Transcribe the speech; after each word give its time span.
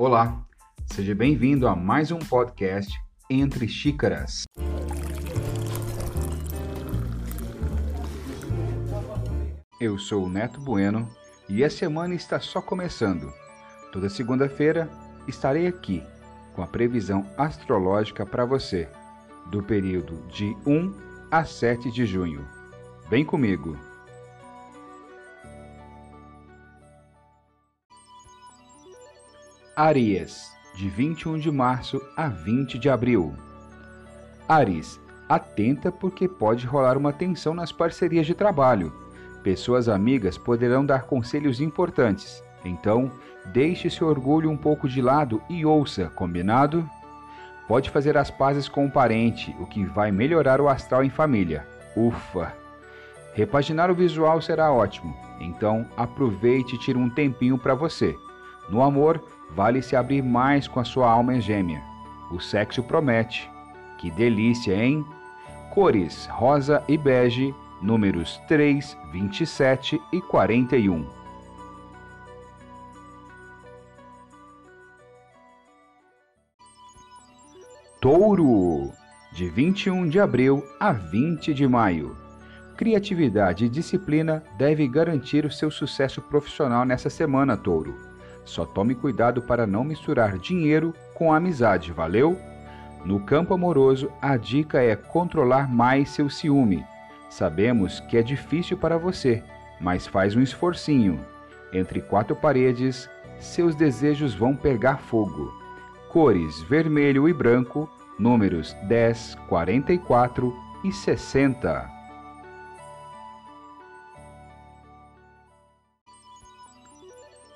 Olá, 0.00 0.46
seja 0.86 1.12
bem-vindo 1.12 1.66
a 1.66 1.74
mais 1.74 2.12
um 2.12 2.20
podcast 2.20 2.96
Entre 3.28 3.66
Xícaras. 3.66 4.44
Eu 9.80 9.98
sou 9.98 10.26
o 10.26 10.28
Neto 10.28 10.60
Bueno 10.60 11.10
e 11.48 11.64
a 11.64 11.68
semana 11.68 12.14
está 12.14 12.38
só 12.38 12.62
começando. 12.62 13.32
Toda 13.90 14.08
segunda-feira 14.08 14.88
estarei 15.26 15.66
aqui 15.66 16.00
com 16.54 16.62
a 16.62 16.66
previsão 16.68 17.28
astrológica 17.36 18.24
para 18.24 18.44
você, 18.44 18.88
do 19.46 19.64
período 19.64 20.24
de 20.28 20.56
1 20.64 20.94
a 21.28 21.44
7 21.44 21.90
de 21.90 22.06
junho. 22.06 22.46
Vem 23.10 23.24
comigo! 23.24 23.76
Aries, 29.80 30.52
de 30.74 30.88
21 30.88 31.38
de 31.38 31.52
março 31.52 32.02
a 32.16 32.26
20 32.26 32.80
de 32.80 32.90
abril. 32.90 33.32
Aries, 34.48 34.98
atenta 35.28 35.92
porque 35.92 36.26
pode 36.26 36.66
rolar 36.66 36.96
uma 36.96 37.12
tensão 37.12 37.54
nas 37.54 37.70
parcerias 37.70 38.26
de 38.26 38.34
trabalho. 38.34 38.92
Pessoas 39.40 39.88
amigas 39.88 40.36
poderão 40.36 40.84
dar 40.84 41.04
conselhos 41.04 41.60
importantes. 41.60 42.42
Então, 42.64 43.08
deixe 43.52 43.88
seu 43.88 44.08
orgulho 44.08 44.50
um 44.50 44.56
pouco 44.56 44.88
de 44.88 45.00
lado 45.00 45.40
e 45.48 45.64
ouça, 45.64 46.10
combinado? 46.12 46.84
Pode 47.68 47.88
fazer 47.88 48.18
as 48.18 48.32
pazes 48.32 48.68
com 48.68 48.86
um 48.86 48.90
parente, 48.90 49.54
o 49.60 49.66
que 49.66 49.84
vai 49.84 50.10
melhorar 50.10 50.60
o 50.60 50.68
astral 50.68 51.04
em 51.04 51.10
família. 51.10 51.64
Ufa! 51.96 52.52
Repaginar 53.32 53.92
o 53.92 53.94
visual 53.94 54.42
será 54.42 54.72
ótimo, 54.72 55.16
então 55.38 55.86
aproveite 55.96 56.74
e 56.74 56.78
tire 56.80 56.98
um 56.98 57.08
tempinho 57.08 57.56
para 57.56 57.76
você. 57.76 58.16
No 58.68 58.82
amor, 58.82 59.22
vale 59.50 59.82
se 59.82 59.96
abrir 59.96 60.22
mais 60.22 60.68
com 60.68 60.80
a 60.80 60.84
sua 60.84 61.10
alma 61.10 61.40
gêmea. 61.40 61.82
O 62.30 62.40
sexo 62.40 62.82
promete. 62.82 63.50
Que 63.98 64.10
delícia, 64.10 64.74
hein? 64.74 65.04
Cores 65.70 66.26
rosa 66.26 66.82
e 66.88 66.96
bege, 66.96 67.54
números 67.80 68.40
3, 68.48 68.96
27 69.12 70.00
e 70.12 70.20
41. 70.20 71.18
Touro, 78.00 78.92
de 79.32 79.48
21 79.48 80.08
de 80.08 80.20
abril 80.20 80.64
a 80.78 80.92
20 80.92 81.52
de 81.52 81.66
maio. 81.66 82.16
Criatividade 82.76 83.64
e 83.64 83.68
disciplina 83.68 84.44
devem 84.56 84.88
garantir 84.88 85.44
o 85.44 85.50
seu 85.50 85.68
sucesso 85.68 86.22
profissional 86.22 86.84
nessa 86.84 87.10
semana, 87.10 87.56
Touro. 87.56 88.08
Só 88.48 88.64
tome 88.64 88.94
cuidado 88.94 89.42
para 89.42 89.66
não 89.66 89.84
misturar 89.84 90.38
dinheiro 90.38 90.94
com 91.12 91.34
amizade, 91.34 91.92
valeu? 91.92 92.40
No 93.04 93.20
campo 93.20 93.52
amoroso, 93.52 94.10
a 94.22 94.38
dica 94.38 94.82
é 94.82 94.96
controlar 94.96 95.70
mais 95.70 96.08
seu 96.08 96.30
ciúme. 96.30 96.82
Sabemos 97.28 98.00
que 98.00 98.16
é 98.16 98.22
difícil 98.22 98.78
para 98.78 98.96
você, 98.96 99.44
mas 99.78 100.06
faz 100.06 100.34
um 100.34 100.40
esforcinho. 100.40 101.20
Entre 101.74 102.00
quatro 102.00 102.34
paredes, 102.34 103.06
seus 103.38 103.74
desejos 103.74 104.34
vão 104.34 104.56
pegar 104.56 104.96
fogo. 104.96 105.52
Cores 106.08 106.62
vermelho 106.62 107.28
e 107.28 107.34
branco, 107.34 107.86
números 108.18 108.74
10, 108.84 109.36
44 109.46 110.56
e 110.84 110.90
60. 110.90 111.97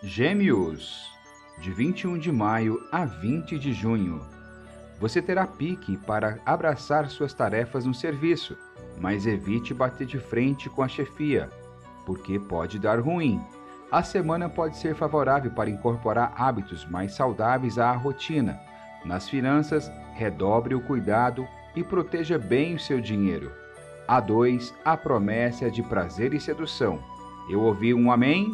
Gêmeos, 0.05 1.13
de 1.59 1.71
21 1.71 2.19
de 2.19 2.33
maio 2.33 2.85
a 2.91 3.05
20 3.05 3.57
de 3.57 3.73
junho. 3.73 4.21
Você 4.99 5.23
terá 5.23 5.47
pique 5.47 5.97
para 5.97 6.41
abraçar 6.45 7.09
suas 7.09 7.33
tarefas 7.33 7.87
no 7.87 7.95
serviço, 7.95 8.59
mas 8.99 9.29
evite 9.29 9.73
bater 9.73 10.05
de 10.05 10.19
frente 10.19 10.69
com 10.69 10.83
a 10.83 10.89
chefia, 10.89 11.49
porque 12.05 12.37
pode 12.37 12.81
dar 12.81 12.99
ruim. 12.99 13.41
A 13.93 14.03
semana 14.03 14.49
pode 14.49 14.77
ser 14.77 14.97
favorável 14.97 15.53
para 15.53 15.71
incorporar 15.71 16.35
hábitos 16.37 16.85
mais 16.85 17.15
saudáveis 17.15 17.79
à 17.79 17.93
rotina. 17.93 18.59
Nas 19.05 19.29
finanças, 19.29 19.89
redobre 20.15 20.75
o 20.75 20.81
cuidado 20.81 21.47
e 21.77 21.85
proteja 21.85 22.41
bem 22.41 22.75
o 22.75 22.81
seu 22.81 23.01
dinheiro. 23.01 23.53
A 24.09 24.19
2, 24.19 24.75
a 24.85 24.97
promessa 24.97 25.71
de 25.71 25.81
prazer 25.81 26.35
e 26.35 26.41
sedução. 26.41 26.99
Eu 27.49 27.61
ouvi 27.61 27.95
um 27.95 28.11
amém? 28.11 28.53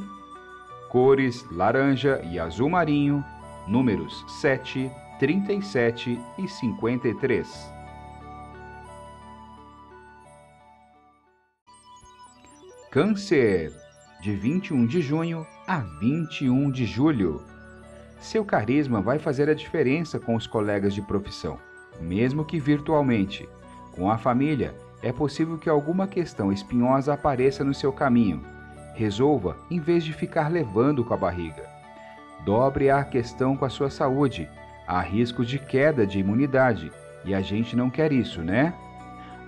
Cores 0.89 1.45
laranja 1.51 2.21
e 2.25 2.39
azul 2.39 2.69
marinho, 2.69 3.25
números 3.67 4.25
7, 4.41 4.91
37 5.19 6.21
e 6.39 6.49
53. 6.49 7.73
Câncer, 12.91 13.73
de 14.23 14.35
21 14.35 14.87
de 14.87 15.03
junho 15.03 15.47
a 15.67 15.79
21 16.01 16.71
de 16.71 16.87
julho. 16.87 17.45
Seu 18.19 18.45
carisma 18.45 19.01
vai 19.01 19.19
fazer 19.19 19.49
a 19.49 19.55
diferença 19.55 20.19
com 20.19 20.35
os 20.35 20.47
colegas 20.47 20.95
de 20.95 21.03
profissão, 21.03 21.59
mesmo 22.01 22.45
que 22.45 22.59
virtualmente. 22.59 23.49
Com 23.93 24.11
a 24.11 24.17
família, 24.17 24.75
é 25.03 25.13
possível 25.13 25.59
que 25.59 25.69
alguma 25.69 26.09
questão 26.09 26.51
espinhosa 26.51 27.13
apareça 27.13 27.63
no 27.63 27.75
seu 27.75 27.93
caminho 27.93 28.58
Resolva 28.99 29.57
em 29.71 29.79
vez 29.79 30.03
de 30.03 30.13
ficar 30.13 30.51
levando 30.51 31.05
com 31.05 31.15
a 31.15 31.17
barriga. 31.17 31.71
Dobre 32.45 32.91
a 32.91 33.05
questão 33.05 33.57
com 33.57 33.65
a 33.65 33.71
sua 33.71 33.91
saúde. 33.91 34.49
Há 34.89 35.01
risco 35.01 35.45
de 35.45 35.57
queda 35.57 36.05
de 36.05 36.19
imunidade 36.19 36.91
e 37.25 37.33
a 37.33 37.41
gente 37.41 37.77
não 37.77 37.91
quer 37.91 38.13
isso, 38.13 38.43
né? 38.43 38.75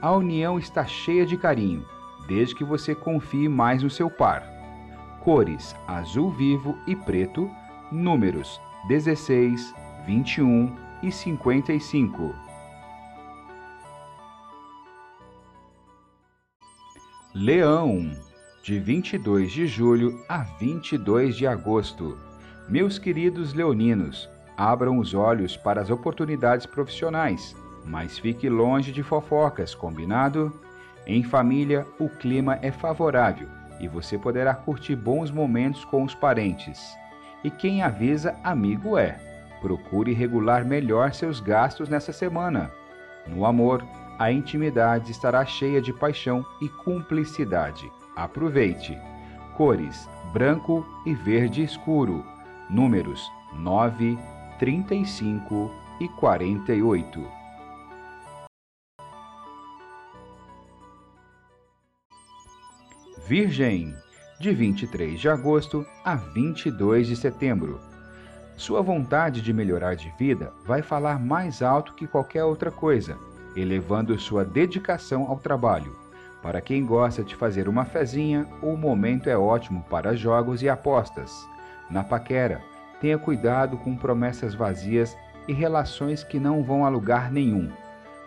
A 0.00 0.12
união 0.12 0.56
está 0.56 0.86
cheia 0.86 1.26
de 1.26 1.36
carinho, 1.36 1.84
desde 2.28 2.54
que 2.54 2.62
você 2.62 2.94
confie 2.94 3.48
mais 3.48 3.82
no 3.82 3.90
seu 3.90 4.08
par. 4.08 4.44
Cores 5.18 5.74
azul 5.84 6.30
vivo 6.30 6.78
e 6.86 6.94
preto, 6.94 7.50
números 7.90 8.60
16, 8.86 9.74
21 10.06 10.76
e 11.02 11.10
55. 11.10 12.32
Leão 17.34 18.29
de 18.62 18.78
22 18.78 19.50
de 19.50 19.66
julho 19.66 20.22
a 20.28 20.38
22 20.58 21.34
de 21.36 21.46
agosto. 21.46 22.18
Meus 22.68 22.98
queridos 22.98 23.54
leoninos, 23.54 24.28
abram 24.56 24.98
os 24.98 25.14
olhos 25.14 25.56
para 25.56 25.80
as 25.80 25.90
oportunidades 25.90 26.66
profissionais, 26.66 27.56
mas 27.86 28.18
fique 28.18 28.48
longe 28.48 28.92
de 28.92 29.02
fofocas, 29.02 29.74
combinado? 29.74 30.52
Em 31.06 31.22
família, 31.22 31.86
o 31.98 32.08
clima 32.08 32.58
é 32.60 32.70
favorável 32.70 33.48
e 33.80 33.88
você 33.88 34.18
poderá 34.18 34.54
curtir 34.54 34.94
bons 34.94 35.30
momentos 35.30 35.84
com 35.86 36.04
os 36.04 36.14
parentes. 36.14 36.94
E 37.42 37.50
quem 37.50 37.82
avisa, 37.82 38.36
amigo 38.44 38.98
é. 38.98 39.18
Procure 39.62 40.12
regular 40.12 40.66
melhor 40.66 41.14
seus 41.14 41.40
gastos 41.40 41.88
nessa 41.88 42.12
semana. 42.12 42.70
No 43.26 43.46
amor, 43.46 43.82
a 44.18 44.30
intimidade 44.30 45.10
estará 45.10 45.46
cheia 45.46 45.80
de 45.80 45.94
paixão 45.94 46.44
e 46.60 46.68
cumplicidade. 46.68 47.90
Aproveite! 48.16 48.98
Cores: 49.56 50.08
branco 50.32 50.86
e 51.06 51.14
verde 51.14 51.62
escuro. 51.62 52.24
Números 52.68 53.30
9, 53.54 54.18
35 54.58 55.70
e 56.00 56.08
48. 56.08 57.40
Virgem, 63.26 63.94
de 64.40 64.52
23 64.52 65.20
de 65.20 65.28
agosto 65.28 65.86
a 66.04 66.16
22 66.16 67.06
de 67.06 67.14
setembro. 67.14 67.78
Sua 68.56 68.82
vontade 68.82 69.40
de 69.40 69.52
melhorar 69.52 69.94
de 69.94 70.12
vida 70.18 70.52
vai 70.64 70.82
falar 70.82 71.20
mais 71.20 71.62
alto 71.62 71.94
que 71.94 72.06
qualquer 72.06 72.44
outra 72.44 72.70
coisa, 72.70 73.16
elevando 73.54 74.18
sua 74.18 74.44
dedicação 74.44 75.26
ao 75.28 75.38
trabalho. 75.38 75.99
Para 76.42 76.60
quem 76.60 76.84
gosta 76.84 77.22
de 77.22 77.36
fazer 77.36 77.68
uma 77.68 77.84
fezinha, 77.84 78.46
o 78.62 78.76
momento 78.76 79.28
é 79.28 79.36
ótimo 79.36 79.84
para 79.90 80.16
jogos 80.16 80.62
e 80.62 80.68
apostas. 80.68 81.46
Na 81.90 82.02
paquera, 82.02 82.62
tenha 83.00 83.18
cuidado 83.18 83.76
com 83.76 83.96
promessas 83.96 84.54
vazias 84.54 85.16
e 85.46 85.52
relações 85.52 86.24
que 86.24 86.38
não 86.38 86.62
vão 86.62 86.84
a 86.84 86.88
lugar 86.88 87.30
nenhum. 87.30 87.70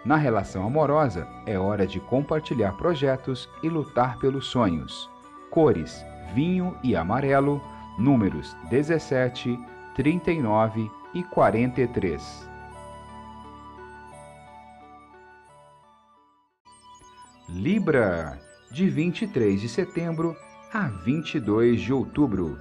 Na 0.06 0.18
relação 0.18 0.66
amorosa, 0.66 1.28
é 1.46 1.58
hora 1.58 1.88
de 1.88 2.00
compartilhar 2.00 2.74
projetos 2.74 3.50
e 3.64 3.70
lutar 3.70 4.20
pelos 4.20 4.48
sonhos. 4.48 5.10
Cores: 5.50 6.06
vinho 6.34 6.76
e 6.84 6.96
amarelo, 6.96 7.62
números 7.98 8.56
17, 8.70 9.58
39 9.96 10.92
e 11.14 11.24
43. 11.24 12.53
Libra, 17.56 18.40
de 18.72 18.90
23 18.90 19.62
de 19.62 19.70
setembro 19.70 20.36
a 20.74 20.88
22 20.88 21.82
de 21.82 21.94
outubro. 21.94 22.58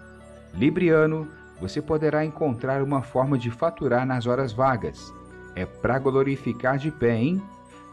Libriano, 0.53 1.27
você 1.59 1.81
poderá 1.81 2.27
encontrar 2.27 2.83
uma 2.83 3.01
forma 3.01 3.39
de 3.39 3.51
faturar 3.51 4.05
nas 4.07 4.27
horas 4.27 4.53
vagas. 4.53 5.11
É 5.57 5.65
para 5.65 5.99
glorificar 5.99 6.77
de 6.77 6.91
pé, 6.91 7.17
hein? 7.17 7.43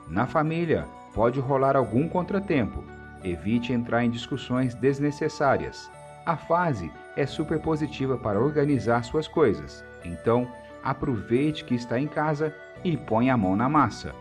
Na 0.10 0.28
família, 0.28 0.86
pode 1.16 1.40
rolar 1.40 1.78
algum 1.78 2.10
contratempo. 2.10 2.84
Evite 3.24 3.72
entrar 3.72 4.04
em 4.04 4.12
discussões 4.12 4.76
desnecessárias. 4.76 5.90
A 6.26 6.36
fase 6.36 6.92
é 7.16 7.26
super 7.26 7.62
positiva 7.62 8.18
para 8.18 8.42
organizar 8.42 9.06
suas 9.06 9.26
coisas. 9.26 9.86
Então, 10.04 10.52
aproveite 10.84 11.64
que 11.64 11.76
está 11.76 11.98
em 11.98 12.08
casa 12.08 12.54
e 12.84 12.98
põe 12.98 13.30
a 13.30 13.38
mão 13.38 13.56
na 13.56 13.70
massa. 13.70 14.14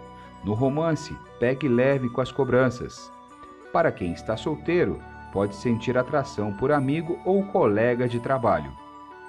No 0.48 0.54
romance, 0.54 1.14
pegue 1.38 1.68
leve 1.68 2.08
com 2.08 2.22
as 2.22 2.32
cobranças. 2.32 3.12
Para 3.70 3.92
quem 3.92 4.14
está 4.14 4.34
solteiro, 4.34 4.98
pode 5.30 5.54
sentir 5.54 5.98
atração 5.98 6.54
por 6.54 6.72
amigo 6.72 7.18
ou 7.22 7.44
colega 7.44 8.08
de 8.08 8.18
trabalho. 8.18 8.72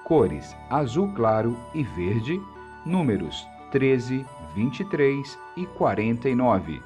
Cores 0.05 0.55
azul 0.69 1.11
claro 1.13 1.57
e 1.73 1.83
verde, 1.83 2.41
números 2.85 3.45
13, 3.69 4.25
23 4.55 5.37
e 5.57 5.65
49. 5.65 6.81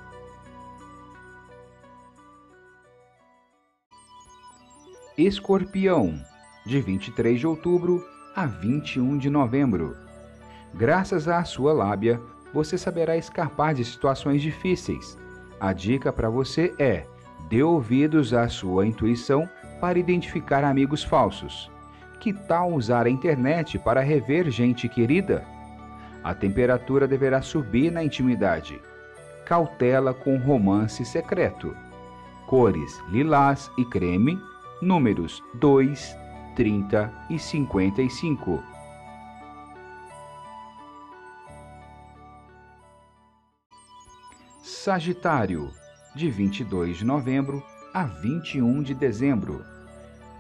Escorpião, 5.16 6.20
de 6.66 6.82
23 6.82 7.40
de 7.40 7.46
outubro 7.46 8.04
a 8.36 8.48
21 8.48 9.16
de 9.20 9.30
novembro. 9.30 9.96
Graças 10.74 11.28
à 11.28 11.44
sua 11.44 11.72
lábia, 11.72 12.20
você 12.54 12.78
saberá 12.78 13.18
escapar 13.18 13.74
de 13.74 13.84
situações 13.84 14.42
difíceis. 14.42 15.18
A 15.60 15.74
dica 15.74 16.14
para 16.14 16.30
você 16.30 16.74
é: 16.78 17.06
dê 17.50 17.64
ouvidos 17.64 18.34
à 18.34 18.48
sua 18.48 18.86
intuição 18.86 19.50
para 19.82 19.98
identificar 19.98 20.64
amigos 20.64 21.04
falsos. 21.04 21.72
Que 22.20 22.32
tal 22.32 22.72
usar 22.72 23.06
a 23.06 23.10
internet 23.10 23.78
para 23.80 24.02
rever 24.02 24.50
gente 24.50 24.88
querida? 24.88 25.44
A 26.24 26.34
temperatura 26.34 27.06
deverá 27.06 27.42
subir 27.42 27.92
na 27.92 28.04
intimidade. 28.04 28.80
Cautela 29.46 30.14
com 30.14 30.38
romance 30.38 31.04
secreto. 31.04 31.76
Cores 32.48 33.02
lilás 33.10 33.70
e 33.78 33.84
creme, 33.84 34.40
números 34.82 35.44
2, 35.56 36.18
30 36.56 37.12
e 37.30 37.38
55. 37.38 38.73
Sagitário, 44.84 45.72
de 46.14 46.30
22 46.30 46.98
de 46.98 47.06
novembro 47.06 47.64
a 47.94 48.04
21 48.04 48.84
de 48.84 48.94
dezembro. 48.94 49.64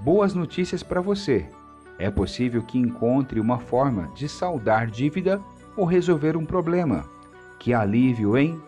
Boas 0.01 0.33
notícias 0.33 0.83
para 0.83 0.99
você. 0.99 1.49
É 1.97 2.11
possível 2.11 2.61
que 2.61 2.77
encontre 2.77 3.39
uma 3.39 3.57
forma 3.57 4.11
de 4.13 4.27
saldar 4.27 4.87
dívida 4.87 5.41
ou 5.77 5.85
resolver 5.85 6.35
um 6.35 6.45
problema. 6.45 7.05
Que 7.57 7.73
alívio, 7.73 8.37
hein? 8.37 8.61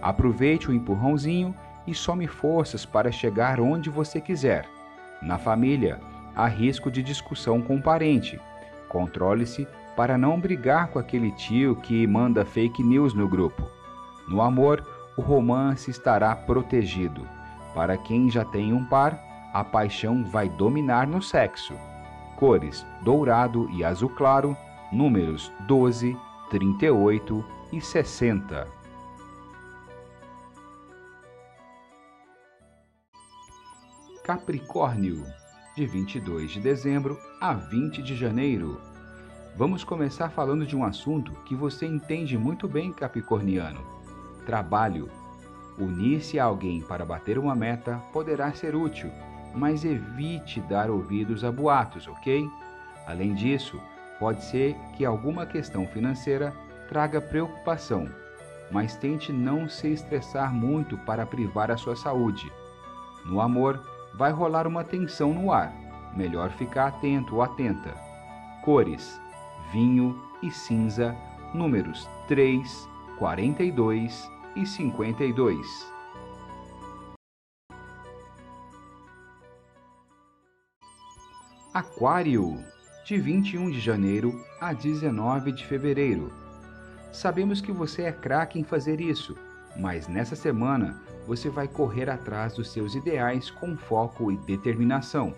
Aproveite 0.00 0.70
o 0.70 0.72
empurrãozinho 0.72 1.52
e 1.88 1.92
some 1.92 2.28
forças 2.28 2.86
para 2.86 3.10
chegar 3.10 3.58
onde 3.58 3.90
você 3.90 4.20
quiser. 4.20 4.64
Na 5.20 5.38
família, 5.38 5.98
há 6.36 6.46
risco 6.46 6.88
de 6.88 7.02
discussão 7.02 7.60
com 7.60 7.80
parente. 7.80 8.38
Controle-se 8.88 9.66
para 9.96 10.16
não 10.16 10.38
brigar 10.38 10.86
com 10.86 11.00
aquele 11.00 11.32
tio 11.32 11.74
que 11.74 12.06
manda 12.06 12.44
fake 12.44 12.80
news 12.80 13.12
no 13.12 13.28
grupo. 13.28 13.68
No 14.28 14.40
amor, 14.40 14.95
o 15.16 15.22
romance 15.22 15.90
estará 15.90 16.36
protegido. 16.36 17.26
Para 17.74 17.96
quem 17.96 18.30
já 18.30 18.44
tem 18.44 18.72
um 18.72 18.84
par, 18.84 19.18
a 19.52 19.64
paixão 19.64 20.24
vai 20.24 20.48
dominar 20.48 21.06
no 21.06 21.22
sexo. 21.22 21.74
Cores 22.36 22.84
dourado 23.02 23.68
e 23.70 23.82
azul 23.82 24.10
claro, 24.10 24.56
números 24.92 25.50
12, 25.66 26.16
38 26.50 27.44
e 27.72 27.80
60. 27.80 28.66
Capricórnio, 34.22 35.24
de 35.76 35.86
22 35.86 36.50
de 36.50 36.60
dezembro 36.60 37.18
a 37.40 37.54
20 37.54 38.02
de 38.02 38.16
janeiro. 38.16 38.80
Vamos 39.56 39.84
começar 39.84 40.28
falando 40.30 40.66
de 40.66 40.76
um 40.76 40.84
assunto 40.84 41.32
que 41.44 41.54
você 41.54 41.86
entende 41.86 42.36
muito 42.36 42.68
bem, 42.68 42.92
Capricorniano 42.92 43.95
Trabalho. 44.46 45.10
Unir-se 45.76 46.38
a 46.38 46.44
alguém 46.44 46.80
para 46.80 47.04
bater 47.04 47.36
uma 47.36 47.54
meta 47.54 48.00
poderá 48.12 48.52
ser 48.52 48.76
útil, 48.76 49.10
mas 49.52 49.84
evite 49.84 50.60
dar 50.60 50.88
ouvidos 50.88 51.42
a 51.42 51.50
boatos, 51.50 52.06
ok? 52.06 52.48
Além 53.06 53.34
disso, 53.34 53.78
pode 54.20 54.44
ser 54.44 54.76
que 54.96 55.04
alguma 55.04 55.44
questão 55.44 55.84
financeira 55.88 56.54
traga 56.88 57.20
preocupação, 57.20 58.08
mas 58.70 58.96
tente 58.96 59.32
não 59.32 59.68
se 59.68 59.88
estressar 59.92 60.54
muito 60.54 60.96
para 60.98 61.26
privar 61.26 61.70
a 61.70 61.76
sua 61.76 61.96
saúde. 61.96 62.50
No 63.24 63.40
amor, 63.40 63.82
vai 64.14 64.30
rolar 64.30 64.66
uma 64.66 64.84
tensão 64.84 65.34
no 65.34 65.52
ar, 65.52 65.74
melhor 66.14 66.50
ficar 66.52 66.86
atento 66.86 67.34
ou 67.34 67.42
atenta. 67.42 67.92
Cores: 68.62 69.20
vinho 69.72 70.16
e 70.40 70.50
cinza, 70.52 71.16
números 71.52 72.08
3, 72.28 72.88
42 73.18 74.35
e 74.56 74.66
52. 74.66 75.92
Aquário, 81.72 82.64
de 83.04 83.18
21 83.18 83.70
de 83.70 83.78
janeiro 83.78 84.42
a 84.58 84.72
19 84.72 85.52
de 85.52 85.66
fevereiro. 85.66 86.32
Sabemos 87.12 87.60
que 87.60 87.70
você 87.70 88.02
é 88.02 88.12
craque 88.12 88.58
em 88.58 88.64
fazer 88.64 88.98
isso, 89.00 89.36
mas 89.76 90.08
nessa 90.08 90.34
semana 90.34 91.02
você 91.26 91.50
vai 91.50 91.68
correr 91.68 92.08
atrás 92.08 92.54
dos 92.54 92.72
seus 92.72 92.94
ideais 92.94 93.50
com 93.50 93.76
foco 93.76 94.32
e 94.32 94.38
determinação. 94.38 95.34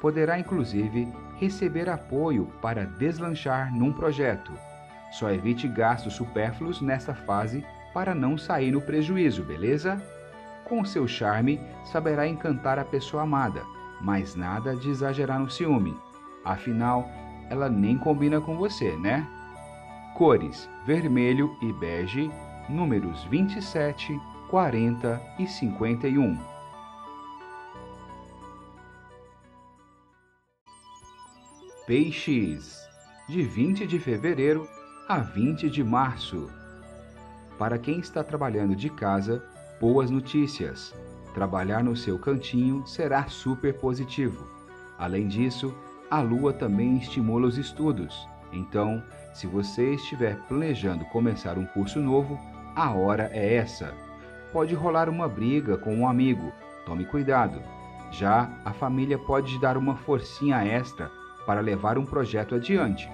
Poderá 0.00 0.38
inclusive 0.38 1.06
receber 1.36 1.88
apoio 1.90 2.46
para 2.62 2.86
deslanchar 2.86 3.74
num 3.76 3.92
projeto. 3.92 4.52
Só 5.12 5.30
evite 5.30 5.68
gastos 5.68 6.14
supérfluos 6.14 6.80
nesta 6.80 7.14
fase 7.14 7.64
para 7.98 8.14
não 8.14 8.38
sair 8.38 8.70
no 8.70 8.80
prejuízo, 8.80 9.42
beleza? 9.42 10.00
Com 10.62 10.84
seu 10.84 11.08
charme, 11.08 11.60
saberá 11.84 12.28
encantar 12.28 12.78
a 12.78 12.84
pessoa 12.84 13.24
amada, 13.24 13.64
mas 14.00 14.36
nada 14.36 14.76
de 14.76 14.88
exagerar 14.88 15.40
no 15.40 15.50
ciúme. 15.50 15.96
Afinal, 16.44 17.10
ela 17.50 17.68
nem 17.68 17.98
combina 17.98 18.40
com 18.40 18.56
você, 18.56 18.96
né? 18.98 19.26
Cores: 20.14 20.70
vermelho 20.86 21.56
e 21.60 21.72
bege, 21.72 22.30
números 22.68 23.24
27, 23.24 24.16
40 24.48 25.20
e 25.36 25.48
51. 25.48 26.38
Peixes, 31.84 32.78
de 33.28 33.42
20 33.42 33.88
de 33.88 33.98
fevereiro 33.98 34.68
a 35.08 35.18
20 35.18 35.68
de 35.68 35.82
março. 35.82 36.48
Para 37.58 37.76
quem 37.76 37.98
está 37.98 38.22
trabalhando 38.22 38.76
de 38.76 38.88
casa, 38.88 39.42
boas 39.80 40.10
notícias. 40.10 40.94
Trabalhar 41.34 41.82
no 41.82 41.96
seu 41.96 42.16
cantinho 42.16 42.86
será 42.86 43.26
super 43.26 43.74
positivo. 43.74 44.46
Além 44.96 45.26
disso, 45.26 45.74
a 46.08 46.20
lua 46.20 46.52
também 46.52 46.96
estimula 46.98 47.48
os 47.48 47.58
estudos. 47.58 48.28
Então, 48.52 49.02
se 49.34 49.48
você 49.48 49.94
estiver 49.94 50.36
planejando 50.46 51.04
começar 51.06 51.58
um 51.58 51.66
curso 51.66 51.98
novo, 51.98 52.38
a 52.76 52.92
hora 52.92 53.28
é 53.32 53.56
essa. 53.56 53.92
Pode 54.52 54.74
rolar 54.76 55.08
uma 55.08 55.28
briga 55.28 55.76
com 55.76 55.94
um 55.96 56.08
amigo, 56.08 56.52
tome 56.86 57.04
cuidado. 57.04 57.60
Já 58.12 58.48
a 58.64 58.72
família 58.72 59.18
pode 59.18 59.60
dar 59.60 59.76
uma 59.76 59.96
forcinha 59.96 60.64
extra 60.64 61.10
para 61.44 61.60
levar 61.60 61.98
um 61.98 62.06
projeto 62.06 62.54
adiante. 62.54 63.10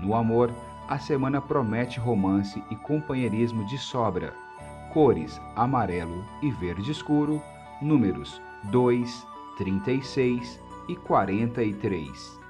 No 0.00 0.14
amor, 0.14 0.52
a 0.88 0.98
semana 0.98 1.40
promete 1.40 1.98
romance 1.98 2.62
e 2.70 2.76
companheirismo 2.76 3.66
de 3.66 3.78
sobra. 3.78 4.34
Cores 4.92 5.40
amarelo 5.56 6.24
e 6.42 6.50
verde 6.50 6.90
escuro, 6.90 7.42
números 7.80 8.40
2, 8.64 9.26
36 9.56 10.60
e 10.88 10.96
43. 10.96 12.44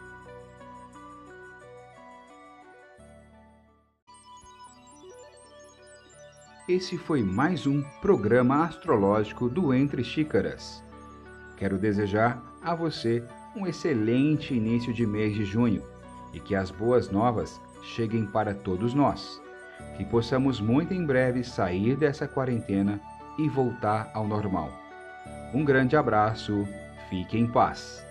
Esse 6.66 6.96
foi 6.96 7.22
mais 7.22 7.66
um 7.66 7.82
programa 8.00 8.64
astrológico 8.64 9.48
do 9.48 9.72
Entre 9.72 10.02
Xícaras. 10.02 10.82
Quero 11.56 11.78
desejar 11.78 12.42
a 12.62 12.74
você 12.74 13.22
um 13.54 13.66
excelente 13.66 14.54
início 14.54 14.92
de 14.92 15.06
mês 15.06 15.34
de 15.34 15.44
junho 15.44 15.82
e 16.32 16.40
que 16.40 16.54
as 16.54 16.70
boas 16.70 17.10
novas 17.10 17.60
cheguem 17.84 18.26
para 18.26 18.54
todos 18.54 18.94
nós. 18.94 19.40
Que 19.96 20.04
possamos 20.04 20.60
muito 20.60 20.92
em 20.92 21.04
breve 21.04 21.44
sair 21.44 21.96
dessa 21.96 22.26
quarentena 22.26 23.00
e 23.38 23.48
voltar 23.48 24.10
ao 24.14 24.26
normal. 24.26 24.72
Um 25.52 25.64
grande 25.64 25.96
abraço, 25.96 26.66
fique 27.08 27.38
em 27.38 27.46
paz. 27.46 28.04